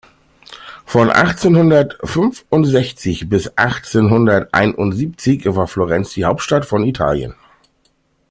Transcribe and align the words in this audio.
Von 0.87 1.11
achtzehnhundertfünfundsechzig 1.11 3.29
bis 3.29 3.55
achtzehnhunderteinundsiebzig 3.55 5.45
war 5.55 5.67
Florenz 5.67 6.11
die 6.15 6.25
Hauptstadt 6.25 6.65
von 6.65 6.83
Italien. 6.83 7.35